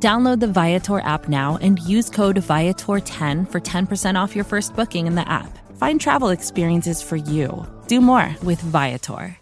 Download 0.00 0.38
the 0.38 0.46
Viator 0.46 1.00
app 1.00 1.28
now 1.28 1.58
and 1.60 1.80
use 1.80 2.08
code 2.08 2.36
Viator10 2.36 3.50
for 3.50 3.60
10% 3.60 4.14
off 4.14 4.36
your 4.36 4.44
first 4.44 4.76
booking 4.76 5.08
in 5.08 5.16
the 5.16 5.28
app. 5.28 5.58
Find 5.76 6.00
travel 6.00 6.28
experiences 6.28 7.02
for 7.02 7.16
you. 7.16 7.66
Do 7.88 8.00
more 8.00 8.36
with 8.44 8.60
Viator. 8.60 9.36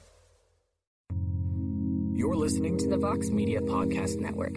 You're 2.15 2.37
listening 2.37 2.79
to 2.79 2.89
the 2.89 2.97
Vox 2.97 3.29
Media 3.29 3.61
Podcast 3.61 4.19
Network. 4.19 4.57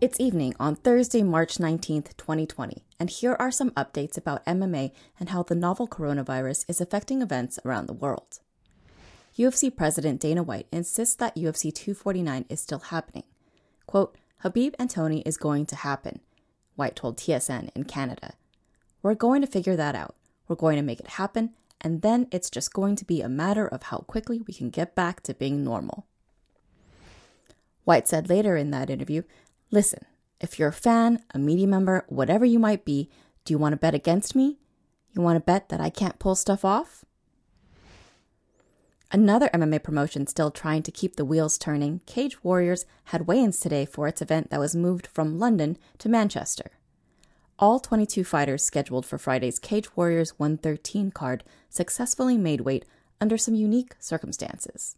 It's 0.00 0.18
evening 0.18 0.54
on 0.58 0.76
Thursday, 0.76 1.22
March 1.22 1.56
19th, 1.58 2.16
2020, 2.16 2.84
and 2.98 3.10
here 3.10 3.36
are 3.38 3.50
some 3.50 3.70
updates 3.72 4.16
about 4.16 4.44
MMA 4.46 4.92
and 5.20 5.28
how 5.28 5.42
the 5.42 5.54
novel 5.54 5.86
coronavirus 5.86 6.64
is 6.68 6.80
affecting 6.80 7.20
events 7.20 7.58
around 7.64 7.86
the 7.86 7.92
world. 7.92 8.40
UFC 9.38 9.74
President 9.74 10.20
Dana 10.20 10.44
White 10.44 10.68
insists 10.70 11.16
that 11.16 11.34
UFC 11.34 11.74
249 11.74 12.44
is 12.48 12.60
still 12.60 12.78
happening. 12.78 13.24
Quote, 13.86 14.16
Khabib 14.44 14.74
and 14.78 14.88
Tony 14.88 15.22
is 15.22 15.36
going 15.36 15.66
to 15.66 15.76
happen, 15.76 16.20
White 16.76 16.94
told 16.94 17.16
TSN 17.16 17.70
in 17.74 17.84
Canada. 17.84 18.34
We're 19.02 19.14
going 19.16 19.40
to 19.40 19.48
figure 19.48 19.74
that 19.74 19.96
out. 19.96 20.14
We're 20.46 20.56
going 20.56 20.76
to 20.76 20.82
make 20.82 21.00
it 21.00 21.08
happen, 21.08 21.50
and 21.80 22.02
then 22.02 22.28
it's 22.30 22.48
just 22.48 22.72
going 22.72 22.94
to 22.96 23.04
be 23.04 23.22
a 23.22 23.28
matter 23.28 23.66
of 23.66 23.84
how 23.84 23.98
quickly 23.98 24.40
we 24.46 24.54
can 24.54 24.70
get 24.70 24.94
back 24.94 25.22
to 25.24 25.34
being 25.34 25.64
normal. 25.64 26.06
White 27.82 28.06
said 28.06 28.28
later 28.28 28.56
in 28.56 28.70
that 28.70 28.88
interview 28.88 29.22
Listen, 29.70 30.04
if 30.40 30.58
you're 30.58 30.68
a 30.68 30.72
fan, 30.72 31.24
a 31.34 31.38
media 31.38 31.66
member, 31.66 32.04
whatever 32.08 32.44
you 32.44 32.60
might 32.60 32.84
be, 32.84 33.10
do 33.44 33.52
you 33.52 33.58
want 33.58 33.72
to 33.72 33.76
bet 33.76 33.94
against 33.94 34.36
me? 34.36 34.58
You 35.12 35.22
want 35.22 35.36
to 35.36 35.40
bet 35.40 35.70
that 35.70 35.80
I 35.80 35.90
can't 35.90 36.20
pull 36.20 36.36
stuff 36.36 36.64
off? 36.64 37.04
Another 39.14 39.48
MMA 39.54 39.80
promotion 39.80 40.26
still 40.26 40.50
trying 40.50 40.82
to 40.82 40.90
keep 40.90 41.14
the 41.14 41.24
wheels 41.24 41.56
turning, 41.56 42.00
Cage 42.04 42.42
Warriors 42.42 42.84
had 43.04 43.28
weigh 43.28 43.44
ins 43.44 43.60
today 43.60 43.84
for 43.84 44.08
its 44.08 44.20
event 44.20 44.50
that 44.50 44.58
was 44.58 44.74
moved 44.74 45.06
from 45.06 45.38
London 45.38 45.78
to 45.98 46.08
Manchester. 46.08 46.72
All 47.56 47.78
22 47.78 48.24
fighters 48.24 48.64
scheduled 48.64 49.06
for 49.06 49.16
Friday's 49.16 49.60
Cage 49.60 49.96
Warriors 49.96 50.36
113 50.40 51.12
card 51.12 51.44
successfully 51.70 52.36
made 52.36 52.62
weight 52.62 52.86
under 53.20 53.38
some 53.38 53.54
unique 53.54 53.94
circumstances. 54.00 54.96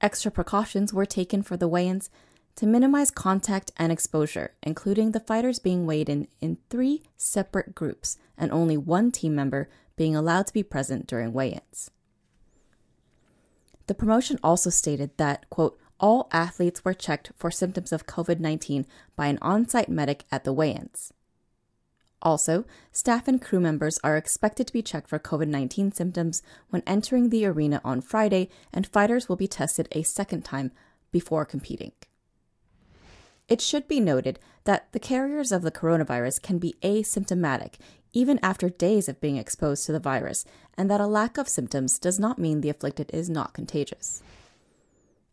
Extra 0.00 0.32
precautions 0.32 0.92
were 0.92 1.06
taken 1.06 1.40
for 1.44 1.56
the 1.56 1.68
weigh 1.68 1.86
ins 1.86 2.10
to 2.56 2.66
minimize 2.66 3.12
contact 3.12 3.70
and 3.76 3.92
exposure, 3.92 4.54
including 4.64 5.12
the 5.12 5.20
fighters 5.20 5.60
being 5.60 5.86
weighed 5.86 6.08
in 6.08 6.26
in 6.40 6.58
three 6.68 7.04
separate 7.16 7.76
groups 7.76 8.18
and 8.36 8.50
only 8.50 8.76
one 8.76 9.12
team 9.12 9.36
member 9.36 9.68
being 9.94 10.16
allowed 10.16 10.48
to 10.48 10.52
be 10.52 10.64
present 10.64 11.06
during 11.06 11.32
weigh 11.32 11.50
ins. 11.52 11.92
The 13.86 13.94
promotion 13.94 14.38
also 14.42 14.70
stated 14.70 15.16
that, 15.16 15.48
quote, 15.50 15.78
all 15.98 16.28
athletes 16.32 16.84
were 16.84 16.94
checked 16.94 17.32
for 17.36 17.50
symptoms 17.50 17.92
of 17.92 18.06
COVID 18.06 18.38
19 18.40 18.86
by 19.14 19.26
an 19.28 19.38
on 19.40 19.68
site 19.68 19.88
medic 19.88 20.24
at 20.30 20.44
the 20.44 20.52
weigh 20.52 20.72
ins. 20.72 21.12
Also, 22.22 22.64
staff 22.92 23.28
and 23.28 23.40
crew 23.40 23.60
members 23.60 23.98
are 24.02 24.16
expected 24.16 24.66
to 24.66 24.72
be 24.72 24.82
checked 24.82 25.08
for 25.08 25.18
COVID 25.18 25.48
19 25.48 25.92
symptoms 25.92 26.42
when 26.70 26.82
entering 26.86 27.30
the 27.30 27.46
arena 27.46 27.80
on 27.84 28.00
Friday, 28.00 28.48
and 28.72 28.86
fighters 28.86 29.28
will 29.28 29.36
be 29.36 29.48
tested 29.48 29.88
a 29.92 30.02
second 30.02 30.44
time 30.44 30.72
before 31.12 31.44
competing. 31.44 31.92
It 33.48 33.60
should 33.60 33.86
be 33.86 34.00
noted 34.00 34.40
that 34.64 34.90
the 34.92 34.98
carriers 34.98 35.52
of 35.52 35.62
the 35.62 35.70
coronavirus 35.70 36.42
can 36.42 36.58
be 36.58 36.74
asymptomatic 36.82 37.74
even 38.16 38.40
after 38.42 38.70
days 38.70 39.10
of 39.10 39.20
being 39.20 39.36
exposed 39.36 39.84
to 39.84 39.92
the 39.92 40.00
virus, 40.00 40.46
and 40.72 40.90
that 40.90 41.02
a 41.02 41.06
lack 41.06 41.36
of 41.36 41.46
symptoms 41.46 41.98
does 41.98 42.18
not 42.18 42.38
mean 42.38 42.62
the 42.62 42.70
afflicted 42.70 43.10
is 43.12 43.28
not 43.28 43.52
contagious. 43.52 44.22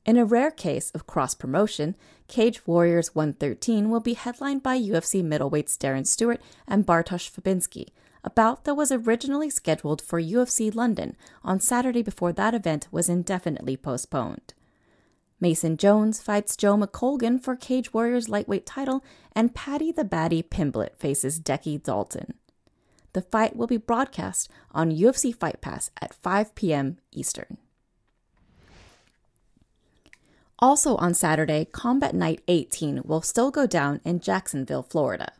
In 0.05 0.17
a 0.17 0.25
rare 0.25 0.51
case 0.51 0.91
of 0.91 1.07
cross 1.07 1.33
promotion, 1.33 1.95
Cage 2.27 2.67
Warriors 2.67 3.15
113 3.15 3.89
will 3.89 4.01
be 4.01 4.15
headlined 4.15 4.63
by 4.63 4.77
UFC 4.77 5.23
middleweights 5.23 5.77
Darren 5.77 6.05
Stewart 6.05 6.41
and 6.67 6.85
Bartosz 6.85 7.31
Fabinski, 7.31 7.87
a 8.21 8.29
bout 8.29 8.65
that 8.65 8.75
was 8.75 8.91
originally 8.91 9.49
scheduled 9.49 10.01
for 10.01 10.21
UFC 10.21 10.75
London 10.75 11.15
on 11.41 11.61
Saturday 11.61 12.01
before 12.01 12.33
that 12.33 12.53
event 12.53 12.89
was 12.91 13.07
indefinitely 13.07 13.77
postponed. 13.77 14.53
Mason 15.39 15.77
Jones 15.77 16.21
fights 16.21 16.57
Joe 16.57 16.75
McColgan 16.75 17.41
for 17.41 17.55
Cage 17.55 17.93
Warriors 17.93 18.27
lightweight 18.27 18.65
title, 18.65 19.05
and 19.33 19.55
Paddy 19.55 19.93
the 19.93 20.03
Baddy 20.03 20.43
Pimblett 20.43 20.97
faces 20.97 21.39
Decky 21.39 21.81
Dalton. 21.81 22.33
The 23.13 23.21
fight 23.21 23.55
will 23.55 23.67
be 23.67 23.77
broadcast 23.77 24.49
on 24.71 24.91
UFC 24.91 25.33
Fight 25.33 25.61
Pass 25.61 25.91
at 26.01 26.13
5 26.15 26.55
p.m. 26.55 26.97
Eastern. 27.11 27.57
Also 30.59 30.95
on 30.95 31.13
Saturday, 31.13 31.65
Combat 31.65 32.15
Night 32.15 32.41
18 32.47 33.01
will 33.03 33.21
still 33.21 33.51
go 33.51 33.67
down 33.67 34.01
in 34.03 34.19
Jacksonville, 34.19 34.83
Florida. 34.83 35.33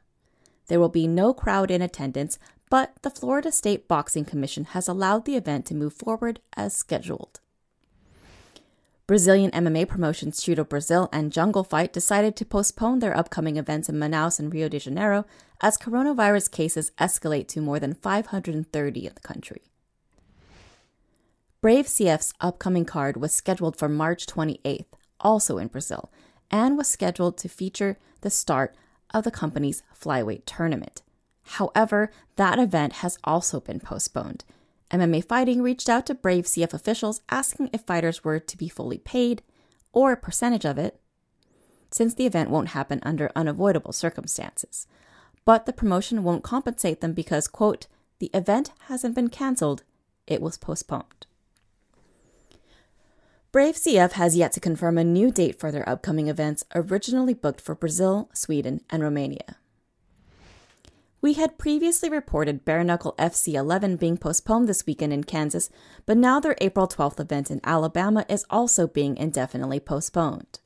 There 0.67 0.79
will 0.79 0.89
be 0.89 1.07
no 1.07 1.33
crowd 1.33 1.71
in 1.71 1.81
attendance, 1.81 2.37
but 2.69 2.93
the 3.01 3.09
Florida 3.09 3.51
State 3.51 3.87
Boxing 3.87 4.25
Commission 4.25 4.65
has 4.65 4.87
allowed 4.87 5.25
the 5.25 5.35
event 5.35 5.65
to 5.67 5.75
move 5.75 5.93
forward 5.93 6.39
as 6.57 6.75
scheduled. 6.75 7.39
Brazilian 9.05 9.51
MMA 9.51 9.85
promotions 9.85 10.39
Shooto 10.39 10.67
Brazil 10.67 11.09
and 11.11 11.33
Jungle 11.33 11.65
Fight 11.65 11.91
decided 11.91 12.37
to 12.37 12.45
postpone 12.45 12.99
their 12.99 13.15
upcoming 13.15 13.57
events 13.57 13.89
in 13.89 13.95
Manaus 13.95 14.39
and 14.39 14.53
Rio 14.53 14.69
de 14.69 14.79
Janeiro 14.79 15.25
as 15.59 15.77
coronavirus 15.77 16.49
cases 16.49 16.91
escalate 16.97 17.49
to 17.49 17.59
more 17.59 17.81
than 17.81 17.95
530 17.95 19.05
in 19.05 19.13
the 19.13 19.19
country. 19.19 19.63
Brave 21.59 21.87
CF's 21.87 22.33
upcoming 22.39 22.85
card 22.85 23.17
was 23.17 23.35
scheduled 23.35 23.75
for 23.75 23.89
March 23.89 24.25
28th, 24.25 24.85
also 25.19 25.57
in 25.57 25.67
Brazil, 25.67 26.09
and 26.49 26.77
was 26.77 26.87
scheduled 26.87 27.37
to 27.39 27.49
feature 27.49 27.97
the 28.21 28.29
start 28.29 28.73
of 29.13 29.25
the 29.25 29.31
company's 29.31 29.83
flyweight 29.93 30.43
tournament. 30.45 31.01
However, 31.43 32.09
that 32.37 32.57
event 32.57 32.93
has 32.93 33.17
also 33.25 33.59
been 33.59 33.81
postponed 33.81 34.45
MMA 34.93 35.25
Fighting 35.25 35.63
reached 35.63 35.89
out 35.89 36.05
to 36.05 36.13
Brave 36.13 36.45
CF 36.45 36.71
officials 36.71 37.21
asking 37.29 37.71
if 37.73 37.81
fighters 37.81 38.23
were 38.23 38.39
to 38.39 38.57
be 38.57 38.69
fully 38.69 38.99
paid 38.99 39.41
or 39.91 40.11
a 40.11 40.17
percentage 40.17 40.65
of 40.65 40.77
it, 40.77 40.99
since 41.89 42.13
the 42.13 42.27
event 42.27 42.51
won't 42.51 42.69
happen 42.69 42.99
under 43.01 43.31
unavoidable 43.35 43.91
circumstances. 43.91 44.85
But 45.45 45.65
the 45.65 45.73
promotion 45.73 46.23
won't 46.23 46.43
compensate 46.43 47.01
them 47.01 47.13
because, 47.13 47.47
quote, 47.47 47.87
the 48.19 48.29
event 48.35 48.71
hasn't 48.87 49.15
been 49.15 49.29
canceled, 49.29 49.83
it 50.27 50.41
was 50.41 50.57
postponed. 50.57 51.25
Brave 53.51 53.75
CF 53.75 54.13
has 54.13 54.35
yet 54.37 54.51
to 54.53 54.59
confirm 54.59 54.97
a 54.97 55.03
new 55.03 55.31
date 55.31 55.59
for 55.59 55.71
their 55.71 55.87
upcoming 55.89 56.27
events 56.27 56.63
originally 56.75 57.33
booked 57.33 57.61
for 57.61 57.75
Brazil, 57.75 58.29
Sweden, 58.33 58.81
and 58.89 59.01
Romania. 59.03 59.57
We 61.23 61.35
had 61.35 61.57
previously 61.57 62.09
reported 62.09 62.65
Bare 62.65 62.83
Knuckle 62.83 63.15
FC 63.17 63.53
11 63.53 63.95
being 63.95 64.17
postponed 64.17 64.67
this 64.67 64.85
weekend 64.85 65.13
in 65.13 65.23
Kansas, 65.23 65.69
but 66.05 66.17
now 66.17 66.41
their 66.41 66.57
April 66.59 66.85
12th 66.85 67.17
event 67.17 67.49
in 67.49 67.61
Alabama 67.63 68.25
is 68.27 68.45
also 68.49 68.87
being 68.87 69.15
indefinitely 69.15 69.79
postponed. 69.79 70.59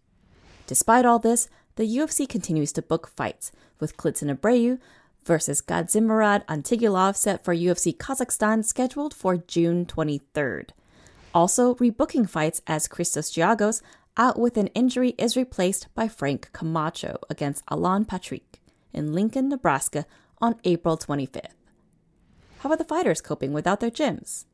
Despite 0.66 1.06
all 1.06 1.19
this, 1.19 1.47
the 1.75 1.84
UFC 1.84 2.28
continues 2.28 2.71
to 2.71 2.81
book 2.81 3.07
fights, 3.07 3.51
with 3.80 3.98
Klidson 3.98 4.36
Abreu 4.36 4.80
versus 5.24 5.62
Gadzhimurad 5.62 6.44
Antigulov 6.48 7.15
set 7.15 7.44
for 7.44 7.53
UFC 7.53 7.95
Kazakhstan 7.95 8.65
scheduled 8.65 9.13
for 9.13 9.38
June 9.38 9.86
23rd. 9.86 10.71
Also, 11.36 11.75
rebooking 11.75 12.27
fights 12.27 12.63
as 12.65 12.88
Christos 12.88 13.31
Giagos, 13.31 13.83
out 14.18 14.39
with 14.39 14.57
an 14.57 14.68
injury, 14.74 15.13
is 15.19 15.38
replaced 15.38 15.94
by 15.94 16.07
Frank 16.07 16.50
Camacho 16.51 17.19
against 17.30 17.63
Alan 17.69 18.06
Patrick 18.06 18.60
in 18.92 19.13
Lincoln, 19.13 19.50
Nebraska 19.50 20.07
on 20.42 20.56
April 20.63 20.98
25th. 20.98 21.54
How 22.60 22.69
are 22.69 22.78
the 22.78 22.84
fighters 22.84 23.22
coping 23.22 23.54
without 23.54 23.80
their 23.80 23.92
gyms? 23.92 24.45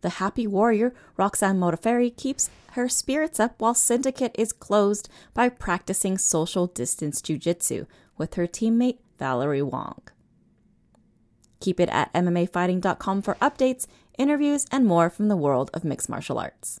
The 0.00 0.10
happy 0.10 0.46
warrior 0.46 0.94
Roxanne 1.16 1.60
Modafferi 1.60 2.16
keeps 2.16 2.50
her 2.72 2.88
spirits 2.88 3.38
up 3.38 3.54
while 3.58 3.74
Syndicate 3.74 4.34
is 4.38 4.52
closed 4.52 5.08
by 5.34 5.48
practicing 5.48 6.18
social 6.18 6.66
distance 6.66 7.22
jiu-jitsu 7.22 7.86
with 8.18 8.34
her 8.34 8.46
teammate 8.46 8.98
Valerie 9.18 9.62
Wong. 9.62 10.00
Keep 11.60 11.78
it 11.78 11.88
at 11.90 12.12
MMAfighting.com 12.12 13.22
for 13.22 13.36
updates, 13.36 13.86
interviews, 14.18 14.66
and 14.72 14.84
more 14.84 15.08
from 15.08 15.28
the 15.28 15.36
world 15.36 15.70
of 15.72 15.84
mixed 15.84 16.08
martial 16.08 16.38
arts. 16.38 16.80